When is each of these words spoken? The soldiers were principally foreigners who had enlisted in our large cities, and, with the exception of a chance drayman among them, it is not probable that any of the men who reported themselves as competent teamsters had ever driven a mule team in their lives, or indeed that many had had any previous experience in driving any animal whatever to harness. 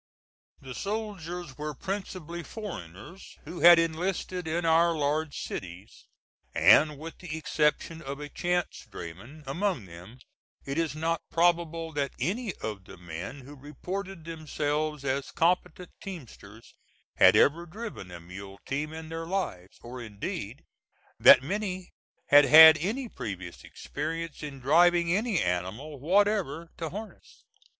The 0.61 0.73
soldiers 0.73 1.59
were 1.59 1.75
principally 1.75 2.41
foreigners 2.41 3.37
who 3.45 3.59
had 3.59 3.77
enlisted 3.77 4.47
in 4.47 4.65
our 4.65 4.95
large 4.95 5.37
cities, 5.39 6.07
and, 6.55 6.97
with 6.97 7.19
the 7.19 7.37
exception 7.37 8.01
of 8.01 8.19
a 8.19 8.27
chance 8.27 8.87
drayman 8.89 9.43
among 9.45 9.85
them, 9.85 10.17
it 10.65 10.79
is 10.79 10.95
not 10.95 11.21
probable 11.29 11.91
that 11.93 12.13
any 12.19 12.51
of 12.63 12.85
the 12.85 12.97
men 12.97 13.41
who 13.41 13.53
reported 13.55 14.25
themselves 14.25 15.05
as 15.05 15.29
competent 15.29 15.91
teamsters 16.01 16.73
had 17.17 17.35
ever 17.35 17.67
driven 17.67 18.09
a 18.09 18.19
mule 18.19 18.59
team 18.65 18.93
in 18.93 19.09
their 19.09 19.27
lives, 19.27 19.77
or 19.83 20.01
indeed 20.01 20.63
that 21.19 21.43
many 21.43 21.91
had 22.29 22.45
had 22.45 22.75
any 22.79 23.07
previous 23.07 23.63
experience 23.63 24.41
in 24.41 24.59
driving 24.59 25.15
any 25.15 25.39
animal 25.39 25.99
whatever 25.99 26.71
to 26.77 26.89
harness. 26.89 27.43